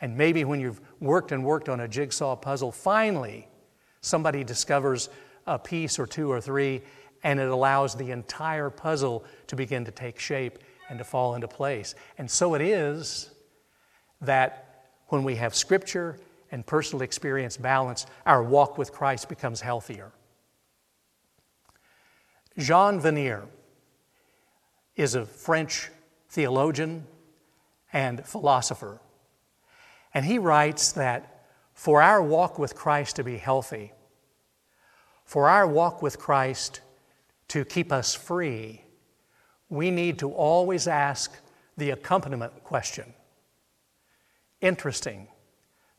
And 0.00 0.16
maybe 0.16 0.44
when 0.44 0.60
you've 0.60 0.80
worked 1.00 1.32
and 1.32 1.44
worked 1.44 1.68
on 1.68 1.80
a 1.80 1.88
jigsaw 1.88 2.36
puzzle, 2.36 2.72
finally 2.72 3.48
somebody 4.00 4.44
discovers 4.44 5.10
a 5.46 5.58
piece 5.58 5.98
or 5.98 6.06
two 6.06 6.30
or 6.30 6.40
three, 6.40 6.82
and 7.22 7.38
it 7.38 7.48
allows 7.48 7.94
the 7.94 8.10
entire 8.10 8.70
puzzle 8.70 9.24
to 9.48 9.56
begin 9.56 9.84
to 9.84 9.90
take 9.90 10.18
shape 10.18 10.58
and 10.88 10.98
to 10.98 11.04
fall 11.04 11.34
into 11.34 11.48
place. 11.48 11.94
And 12.18 12.30
so 12.30 12.54
it 12.54 12.62
is 12.62 13.30
that 14.22 14.86
when 15.08 15.22
we 15.22 15.36
have 15.36 15.54
scripture 15.54 16.18
and 16.50 16.64
personal 16.64 17.02
experience 17.02 17.56
balance, 17.56 18.06
our 18.26 18.42
walk 18.42 18.78
with 18.78 18.92
Christ 18.92 19.28
becomes 19.28 19.60
healthier. 19.60 20.12
Jean 22.58 23.00
Vanier 23.00 23.46
is 24.96 25.14
a 25.14 25.24
French 25.24 25.90
theologian 26.28 27.06
and 27.92 28.24
philosopher. 28.24 29.00
And 30.14 30.24
he 30.24 30.38
writes 30.38 30.92
that 30.92 31.46
for 31.72 32.02
our 32.02 32.22
walk 32.22 32.58
with 32.58 32.74
Christ 32.74 33.16
to 33.16 33.24
be 33.24 33.36
healthy, 33.36 33.92
for 35.24 35.48
our 35.48 35.66
walk 35.66 36.02
with 36.02 36.18
Christ 36.18 36.80
to 37.48 37.64
keep 37.64 37.92
us 37.92 38.14
free, 38.14 38.84
we 39.68 39.90
need 39.90 40.18
to 40.18 40.32
always 40.32 40.88
ask 40.88 41.32
the 41.76 41.90
accompaniment 41.90 42.64
question. 42.64 43.14
Interesting, 44.60 45.28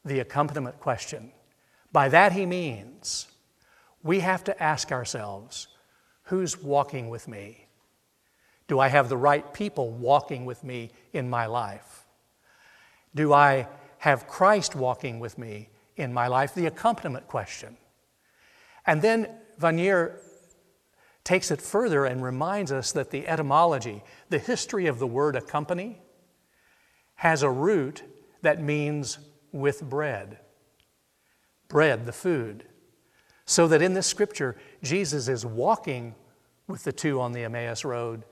the 0.06 0.20
accompaniment 0.20 0.80
question. 0.80 1.32
By 1.92 2.10
that 2.10 2.34
he 2.34 2.46
means 2.46 3.28
we 4.04 4.20
have 4.20 4.44
to 4.46 4.64
ask 4.64 4.92
ourselves 4.92 5.68
Who's 6.26 6.62
walking 6.62 7.10
with 7.10 7.28
me? 7.28 7.68
Do 8.68 8.80
I 8.80 8.88
have 8.88 9.10
the 9.10 9.18
right 9.18 9.54
people 9.54 9.92
walking 9.92 10.46
with 10.46 10.64
me 10.64 10.92
in 11.12 11.30
my 11.30 11.46
life? 11.46 12.06
Do 13.14 13.34
I 13.34 13.68
have 14.02 14.28
Christ 14.28 14.76
walking 14.76 15.20
with 15.20 15.38
me 15.38 15.70
in 15.96 16.12
my 16.12 16.26
life? 16.26 16.56
The 16.56 16.66
accompaniment 16.66 17.28
question. 17.28 17.78
And 18.88 19.00
then 19.00 19.30
Vanier 19.60 20.18
takes 21.24 21.52
it 21.52 21.62
further 21.62 22.06
and 22.06 22.24
reminds 22.24 22.72
us 22.72 22.92
that 22.94 23.12
the 23.12 23.28
etymology, 23.28 24.04
the 24.30 24.40
history 24.40 24.88
of 24.88 24.98
the 24.98 25.06
word 25.06 25.36
accompany, 25.36 26.02
has 27.14 27.44
a 27.44 27.50
root 27.52 28.02
that 28.42 28.60
means 28.60 29.20
with 29.52 29.88
bread. 29.88 30.40
Bread, 31.68 32.08
the 32.08 32.12
food. 32.12 32.66
So 33.46 33.68
that 33.68 33.84
in 33.84 33.94
this 33.94 34.08
scripture, 34.08 34.58
Jesus 34.82 35.28
is 35.28 35.46
walking 35.46 36.16
with 36.68 36.86
the 36.86 36.92
two 36.92 37.22
on 37.22 37.34
the 37.34 37.44
Emmaus 37.44 37.86
Road, 37.86 38.24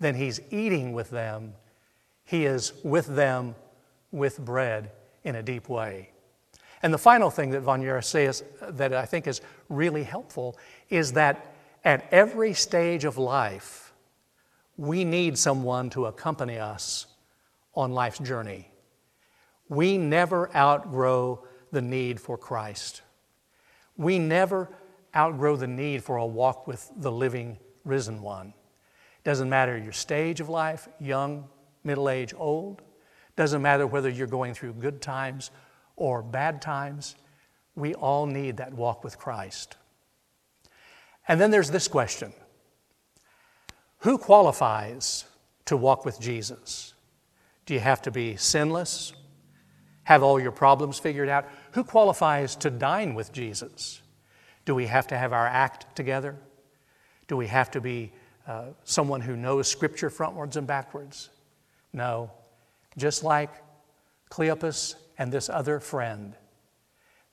then 0.00 0.16
he's 0.16 0.40
eating 0.50 0.92
with 0.92 1.10
them. 1.10 1.54
He 2.24 2.44
is 2.44 2.72
with 2.82 3.06
them 3.06 3.54
with 4.10 4.44
bread 4.44 4.90
in 5.24 5.36
a 5.36 5.42
deep 5.42 5.68
way. 5.68 6.10
And 6.82 6.92
the 6.92 6.98
final 6.98 7.30
thing 7.30 7.50
that 7.50 7.60
von 7.60 7.80
Vanier 7.80 8.02
says 8.02 8.42
uh, 8.60 8.70
that 8.72 8.92
I 8.92 9.04
think 9.04 9.26
is 9.26 9.40
really 9.68 10.02
helpful 10.02 10.58
is 10.90 11.12
that 11.12 11.54
at 11.84 12.06
every 12.12 12.54
stage 12.54 13.04
of 13.04 13.18
life, 13.18 13.92
we 14.76 15.04
need 15.04 15.38
someone 15.38 15.90
to 15.90 16.06
accompany 16.06 16.58
us 16.58 17.06
on 17.74 17.92
life's 17.92 18.18
journey. 18.18 18.68
We 19.68 19.96
never 19.96 20.54
outgrow 20.54 21.44
the 21.70 21.82
need 21.82 22.20
for 22.20 22.36
Christ. 22.36 23.02
We 23.96 24.18
never 24.18 24.70
outgrow 25.14 25.56
the 25.56 25.66
need 25.66 26.02
for 26.02 26.16
a 26.16 26.26
walk 26.26 26.66
with 26.66 26.90
the 26.96 27.12
living, 27.12 27.58
risen 27.84 28.22
one. 28.22 28.54
Doesn't 29.24 29.48
matter 29.48 29.78
your 29.78 29.92
stage 29.92 30.40
of 30.40 30.48
life, 30.48 30.88
young, 30.98 31.48
middle 31.84 32.08
age, 32.08 32.34
old. 32.36 32.82
Doesn't 33.36 33.62
matter 33.62 33.86
whether 33.86 34.08
you're 34.08 34.26
going 34.26 34.54
through 34.54 34.74
good 34.74 35.00
times 35.00 35.50
or 35.96 36.22
bad 36.22 36.60
times. 36.60 37.16
We 37.74 37.94
all 37.94 38.26
need 38.26 38.58
that 38.58 38.74
walk 38.74 39.02
with 39.04 39.18
Christ. 39.18 39.76
And 41.26 41.40
then 41.40 41.50
there's 41.50 41.70
this 41.70 41.88
question 41.88 42.32
Who 43.98 44.18
qualifies 44.18 45.24
to 45.66 45.76
walk 45.76 46.04
with 46.04 46.20
Jesus? 46.20 46.94
Do 47.64 47.74
you 47.74 47.80
have 47.80 48.02
to 48.02 48.10
be 48.10 48.36
sinless? 48.36 49.12
Have 50.04 50.22
all 50.22 50.40
your 50.40 50.50
problems 50.50 50.98
figured 50.98 51.28
out? 51.28 51.48
Who 51.72 51.84
qualifies 51.84 52.56
to 52.56 52.70
dine 52.70 53.14
with 53.14 53.32
Jesus? 53.32 54.02
Do 54.64 54.74
we 54.74 54.86
have 54.86 55.06
to 55.08 55.18
have 55.18 55.32
our 55.32 55.46
act 55.46 55.94
together? 55.94 56.36
Do 57.28 57.36
we 57.36 57.46
have 57.46 57.70
to 57.72 57.80
be 57.80 58.12
uh, 58.46 58.66
someone 58.84 59.20
who 59.20 59.36
knows 59.36 59.68
Scripture 59.68 60.10
frontwards 60.10 60.56
and 60.56 60.66
backwards? 60.66 61.30
No. 61.92 62.32
Just 62.96 63.24
like 63.24 63.50
Cleopas 64.30 64.94
and 65.18 65.32
this 65.32 65.48
other 65.48 65.80
friend, 65.80 66.34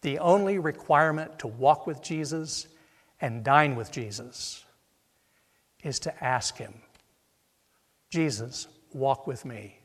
the 0.02 0.20
only 0.20 0.60
requirement 0.60 1.40
to 1.40 1.48
walk 1.48 1.86
with 1.86 2.02
Jesus 2.02 2.68
and 3.22 3.44
dine 3.44 3.76
with 3.76 3.92
Jesus 3.92 4.64
is 5.84 6.00
to 6.00 6.24
ask 6.24 6.58
Him, 6.58 6.74
Jesus, 8.10 8.68
walk 8.94 9.28
with 9.28 9.46
me. 9.46 9.80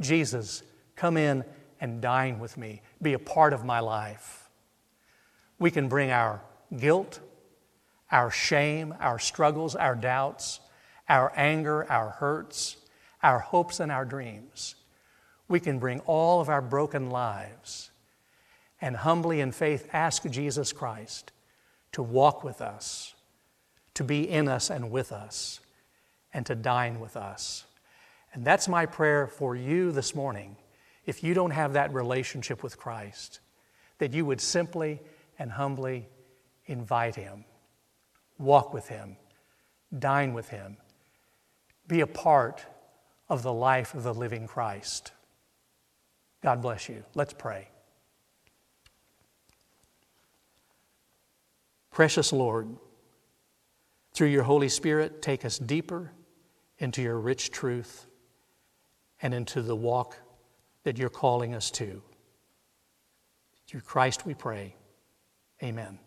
Jesus, 0.00 0.62
come 0.96 1.16
in 1.16 1.44
and 1.80 2.00
dine 2.00 2.38
with 2.38 2.56
me, 2.56 2.82
be 3.00 3.12
a 3.12 3.18
part 3.18 3.52
of 3.52 3.64
my 3.64 3.80
life. 3.80 4.48
We 5.58 5.70
can 5.70 5.88
bring 5.88 6.10
our 6.10 6.40
guilt, 6.76 7.20
our 8.10 8.30
shame, 8.30 8.94
our 9.00 9.18
struggles, 9.18 9.74
our 9.74 9.94
doubts, 9.94 10.60
our 11.08 11.32
anger, 11.36 11.90
our 11.90 12.10
hurts, 12.10 12.76
our 13.22 13.38
hopes, 13.38 13.80
and 13.80 13.90
our 13.90 14.04
dreams. 14.04 14.74
We 15.48 15.60
can 15.60 15.78
bring 15.78 16.00
all 16.00 16.40
of 16.40 16.48
our 16.48 16.62
broken 16.62 17.10
lives 17.10 17.90
and 18.80 18.96
humbly 18.96 19.40
in 19.40 19.52
faith 19.52 19.88
ask 19.92 20.28
Jesus 20.28 20.72
Christ 20.72 21.32
to 21.92 22.02
walk 22.02 22.44
with 22.44 22.60
us, 22.60 23.14
to 23.94 24.04
be 24.04 24.28
in 24.28 24.48
us 24.48 24.70
and 24.70 24.90
with 24.90 25.10
us, 25.10 25.60
and 26.32 26.44
to 26.46 26.54
dine 26.54 27.00
with 27.00 27.16
us. 27.16 27.64
And 28.32 28.44
that's 28.44 28.68
my 28.68 28.86
prayer 28.86 29.26
for 29.26 29.56
you 29.56 29.90
this 29.90 30.14
morning. 30.14 30.56
If 31.06 31.24
you 31.24 31.34
don't 31.34 31.50
have 31.52 31.72
that 31.72 31.92
relationship 31.92 32.62
with 32.62 32.78
Christ, 32.78 33.40
that 33.98 34.12
you 34.12 34.26
would 34.26 34.40
simply 34.40 35.00
and 35.38 35.50
humbly 35.50 36.06
invite 36.66 37.16
Him, 37.16 37.44
walk 38.38 38.74
with 38.74 38.88
Him, 38.88 39.16
dine 39.98 40.34
with 40.34 40.50
Him, 40.50 40.76
be 41.86 42.00
a 42.00 42.06
part 42.06 42.66
of 43.28 43.42
the 43.42 43.52
life 43.52 43.94
of 43.94 44.02
the 44.02 44.14
living 44.14 44.46
Christ. 44.46 45.12
God 46.42 46.62
bless 46.62 46.88
you. 46.88 47.04
Let's 47.14 47.32
pray. 47.32 47.68
Precious 51.90 52.32
Lord, 52.32 52.68
through 54.14 54.28
your 54.28 54.44
Holy 54.44 54.68
Spirit, 54.68 55.20
take 55.20 55.44
us 55.44 55.58
deeper 55.58 56.12
into 56.78 57.02
your 57.02 57.18
rich 57.18 57.50
truth 57.50 58.06
and 59.20 59.34
into 59.34 59.62
the 59.62 59.74
walk 59.74 60.16
that 60.84 60.96
you're 60.96 61.08
calling 61.08 61.54
us 61.54 61.72
to. 61.72 62.00
Through 63.66 63.80
Christ 63.80 64.24
we 64.24 64.34
pray. 64.34 64.76
Amen. 65.62 65.98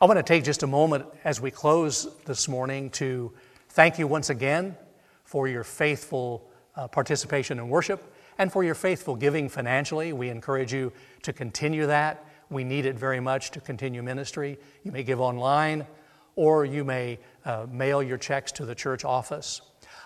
I 0.00 0.04
want 0.04 0.18
to 0.18 0.22
take 0.22 0.44
just 0.44 0.62
a 0.62 0.66
moment 0.68 1.04
as 1.24 1.40
we 1.40 1.50
close 1.50 2.08
this 2.24 2.48
morning 2.48 2.90
to 2.90 3.32
thank 3.70 3.98
you 3.98 4.06
once 4.06 4.30
again 4.30 4.76
for 5.24 5.48
your 5.48 5.64
faithful 5.64 6.51
uh, 6.76 6.88
participation 6.88 7.58
in 7.58 7.68
worship 7.68 8.14
and 8.38 8.52
for 8.52 8.64
your 8.64 8.74
faithful 8.74 9.14
giving 9.14 9.48
financially. 9.48 10.12
We 10.12 10.28
encourage 10.28 10.72
you 10.72 10.92
to 11.22 11.32
continue 11.32 11.86
that. 11.86 12.24
We 12.50 12.64
need 12.64 12.86
it 12.86 12.98
very 12.98 13.20
much 13.20 13.50
to 13.52 13.60
continue 13.60 14.02
ministry. 14.02 14.58
You 14.82 14.92
may 14.92 15.02
give 15.02 15.20
online 15.20 15.86
or 16.36 16.64
you 16.64 16.84
may 16.84 17.18
uh, 17.44 17.66
mail 17.70 18.02
your 18.02 18.18
checks 18.18 18.52
to 18.52 18.64
the 18.64 18.74
church 18.74 19.04
office. 19.04 19.60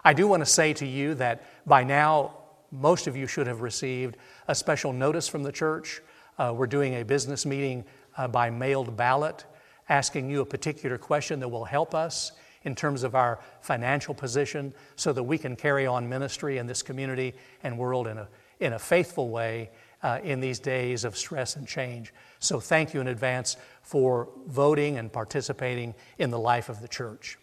I 0.05 0.12
do 0.12 0.26
want 0.26 0.40
to 0.42 0.46
say 0.46 0.72
to 0.74 0.87
you 0.87 1.14
that 1.14 1.44
by 1.66 1.85
now, 1.85 2.35
most 2.72 3.07
of 3.07 3.16
you 3.16 3.26
should 3.26 3.46
have 3.46 3.61
received 3.61 4.16
a 4.48 4.55
special 4.55 4.92
notice 4.92 5.29
from 5.29 5.42
the 5.42 5.52
church. 5.52 6.02
Uh, 6.38 6.52
we're 6.55 6.66
doing 6.66 6.94
a 6.94 7.05
business 7.05 7.46
meeting 7.46 7.85
uh, 8.16 8.29
by 8.29 8.50
mailed 8.50 8.96
ballot, 8.96 9.44
asking 9.88 10.29
you 10.29 10.40
a 10.40 10.46
particular 10.46 10.98
question 10.98 11.40
that 11.40 11.48
will 11.48 11.64
help 11.64 11.94
us 11.94 12.33
in 12.66 12.74
terms 12.74 13.05
of 13.05 13.14
our 13.14 13.38
financial 13.61 14.12
position 14.12 14.74
so 14.96 15.12
that 15.12 15.22
we 15.22 15.38
can 15.38 15.55
carry 15.55 15.87
on 15.87 16.09
ministry 16.09 16.59
in 16.59 16.66
this 16.66 16.83
community 16.83 17.33
and 17.62 17.79
world 17.79 18.09
in 18.09 18.18
a, 18.18 18.29
in 18.59 18.72
a 18.72 18.79
faithful 18.79 19.29
way 19.29 19.70
uh, 20.02 20.18
in 20.24 20.40
these 20.40 20.59
days 20.59 21.05
of 21.05 21.16
stress 21.16 21.55
and 21.55 21.66
change. 21.66 22.12
So 22.40 22.59
thank 22.59 22.92
you 22.92 23.00
in 23.00 23.07
advance 23.07 23.57
for 23.83 24.29
voting 24.48 24.98
and 24.98 25.12
participating 25.12 25.94
in 26.18 26.31
the 26.31 26.40
life 26.40 26.68
of 26.68 26.81
the 26.81 26.88
church. 26.88 27.38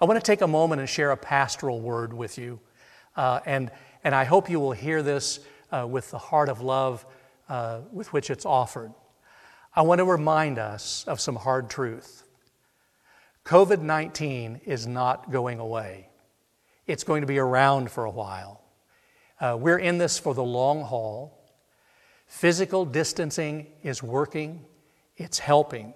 I 0.00 0.06
want 0.06 0.18
to 0.18 0.24
take 0.24 0.40
a 0.40 0.48
moment 0.48 0.80
and 0.80 0.88
share 0.88 1.10
a 1.10 1.16
pastoral 1.16 1.80
word 1.80 2.14
with 2.14 2.38
you. 2.38 2.58
Uh, 3.16 3.40
and, 3.44 3.70
and 4.02 4.14
I 4.14 4.24
hope 4.24 4.48
you 4.48 4.60
will 4.60 4.72
hear 4.72 5.02
this 5.02 5.40
uh, 5.70 5.86
with 5.86 6.10
the 6.10 6.18
heart 6.18 6.48
of 6.48 6.62
love 6.62 7.04
uh, 7.50 7.80
with 7.92 8.14
which 8.14 8.30
it's 8.30 8.46
offered. 8.46 8.92
I 9.76 9.82
want 9.82 9.98
to 9.98 10.06
remind 10.06 10.58
us 10.58 11.04
of 11.06 11.20
some 11.20 11.36
hard 11.36 11.68
truth. 11.68 12.24
COVID 13.48 13.80
19 13.80 14.60
is 14.66 14.86
not 14.86 15.30
going 15.30 15.58
away, 15.58 16.10
it's 16.86 17.02
going 17.02 17.22
to 17.22 17.26
be 17.26 17.38
around 17.38 17.90
for 17.90 18.04
a 18.04 18.10
while. 18.10 18.62
Uh, 19.40 19.56
we're 19.58 19.78
in 19.78 19.96
this 19.96 20.18
for 20.18 20.34
the 20.34 20.44
long 20.44 20.82
haul. 20.82 21.34
Physical 22.26 22.84
distancing 22.84 23.68
is 23.82 24.02
working, 24.02 24.66
it's 25.16 25.38
helping, 25.38 25.94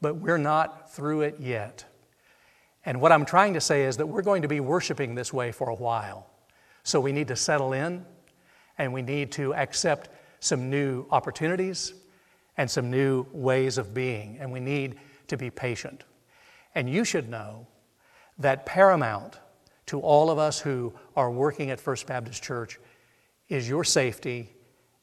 but 0.00 0.16
we're 0.16 0.38
not 0.38 0.90
through 0.90 1.20
it 1.20 1.38
yet. 1.38 1.84
And 2.86 3.02
what 3.02 3.12
I'm 3.12 3.26
trying 3.26 3.52
to 3.52 3.60
say 3.60 3.84
is 3.84 3.98
that 3.98 4.06
we're 4.06 4.22
going 4.22 4.40
to 4.40 4.48
be 4.48 4.60
worshiping 4.60 5.14
this 5.14 5.30
way 5.30 5.52
for 5.52 5.68
a 5.68 5.74
while. 5.74 6.26
So 6.84 7.00
we 7.00 7.12
need 7.12 7.28
to 7.28 7.36
settle 7.36 7.74
in 7.74 8.06
and 8.78 8.94
we 8.94 9.02
need 9.02 9.30
to 9.32 9.52
accept 9.52 10.08
some 10.40 10.70
new 10.70 11.04
opportunities 11.10 11.92
and 12.56 12.70
some 12.70 12.90
new 12.90 13.26
ways 13.30 13.76
of 13.76 13.92
being. 13.92 14.38
And 14.40 14.50
we 14.50 14.60
need 14.60 14.96
to 15.26 15.36
be 15.36 15.50
patient. 15.50 16.04
And 16.78 16.88
you 16.88 17.04
should 17.04 17.28
know 17.28 17.66
that 18.38 18.64
paramount 18.64 19.40
to 19.86 19.98
all 19.98 20.30
of 20.30 20.38
us 20.38 20.60
who 20.60 20.92
are 21.16 21.28
working 21.28 21.70
at 21.70 21.80
First 21.80 22.06
Baptist 22.06 22.40
Church 22.40 22.78
is 23.48 23.68
your 23.68 23.82
safety 23.82 24.54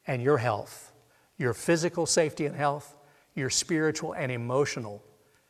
and 0.07 0.21
your 0.21 0.37
health, 0.37 0.93
your 1.37 1.53
physical 1.53 2.05
safety 2.05 2.45
and 2.45 2.55
health, 2.55 2.95
your 3.33 3.49
spiritual 3.49 4.13
and 4.13 4.31
emotional 4.31 5.03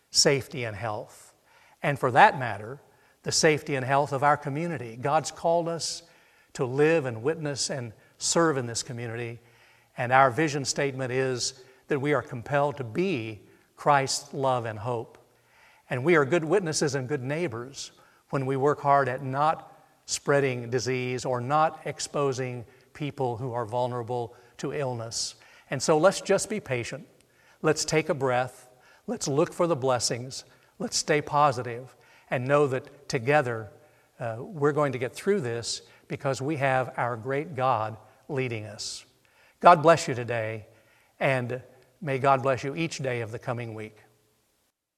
safety 0.09 0.63
and 0.63 0.75
health, 0.75 1.31
and 1.83 1.99
for 1.99 2.09
that 2.09 2.39
matter, 2.39 2.81
the 3.21 3.31
safety 3.31 3.75
and 3.75 3.85
health 3.85 4.11
of 4.11 4.23
our 4.23 4.35
community. 4.35 4.97
God's 4.99 5.29
called 5.29 5.69
us 5.69 6.01
to 6.53 6.65
live 6.65 7.05
and 7.05 7.21
witness 7.21 7.69
and 7.69 7.93
serve 8.17 8.57
in 8.57 8.65
this 8.65 8.81
community, 8.81 9.39
and 9.95 10.11
our 10.11 10.31
vision 10.31 10.65
statement 10.65 11.11
is 11.11 11.63
that 11.87 11.99
we 11.99 12.15
are 12.15 12.23
compelled 12.23 12.77
to 12.77 12.83
be 12.83 13.43
Christ's 13.75 14.33
love 14.33 14.65
and 14.65 14.79
hope. 14.79 15.19
And 15.89 16.03
we 16.03 16.15
are 16.15 16.25
good 16.25 16.43
witnesses 16.43 16.95
and 16.95 17.07
good 17.07 17.23
neighbors 17.23 17.91
when 18.29 18.45
we 18.45 18.57
work 18.57 18.81
hard 18.81 19.07
at 19.07 19.23
not 19.23 19.71
spreading 20.05 20.69
disease 20.69 21.25
or 21.25 21.41
not 21.41 21.81
exposing 21.85 22.65
people 22.93 23.37
who 23.37 23.53
are 23.53 23.65
vulnerable 23.65 24.35
to 24.57 24.73
illness. 24.73 25.35
And 25.69 25.81
so 25.81 25.97
let's 25.97 26.21
just 26.21 26.49
be 26.49 26.59
patient. 26.59 27.07
Let's 27.61 27.85
take 27.85 28.09
a 28.09 28.13
breath. 28.13 28.69
Let's 29.07 29.27
look 29.27 29.53
for 29.53 29.67
the 29.67 29.75
blessings. 29.75 30.45
Let's 30.79 30.97
stay 30.97 31.21
positive 31.21 31.95
and 32.29 32.47
know 32.47 32.67
that 32.67 33.07
together 33.09 33.71
uh, 34.19 34.37
we're 34.39 34.71
going 34.71 34.91
to 34.93 34.97
get 34.97 35.13
through 35.13 35.41
this 35.41 35.81
because 36.07 36.41
we 36.41 36.55
have 36.57 36.93
our 36.97 37.17
great 37.17 37.55
God 37.55 37.97
leading 38.29 38.65
us. 38.65 39.05
God 39.59 39.81
bless 39.81 40.07
you 40.07 40.13
today, 40.13 40.67
and 41.19 41.61
may 42.01 42.19
God 42.19 42.43
bless 42.43 42.63
you 42.63 42.75
each 42.75 42.99
day 42.99 43.21
of 43.21 43.31
the 43.31 43.39
coming 43.39 43.73
week. 43.73 43.97